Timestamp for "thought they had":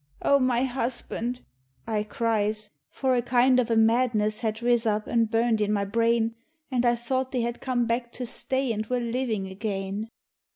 6.95-7.61